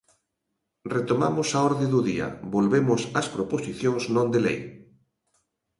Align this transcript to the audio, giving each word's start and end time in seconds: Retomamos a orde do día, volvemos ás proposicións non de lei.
Retomamos 0.95 1.49
a 1.51 1.59
orde 1.69 1.87
do 1.93 1.99
día, 2.09 2.27
volvemos 2.55 3.01
ás 3.19 3.27
proposicións 3.35 4.03
non 4.15 4.27
de 4.33 4.39
lei. 4.45 4.59